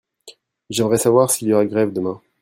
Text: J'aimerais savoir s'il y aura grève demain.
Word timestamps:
J'aimerais 0.71 0.97
savoir 0.97 1.29
s'il 1.29 1.49
y 1.49 1.53
aura 1.53 1.67
grève 1.67 1.93
demain. 1.93 2.19